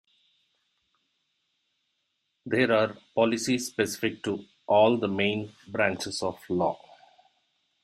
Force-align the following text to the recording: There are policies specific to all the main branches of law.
There 2.43 2.71
are 2.71 2.97
policies 3.13 3.67
specific 3.67 4.23
to 4.23 4.45
all 4.65 4.97
the 4.97 5.07
main 5.07 5.51
branches 5.67 6.23
of 6.23 6.39
law. 6.49 6.79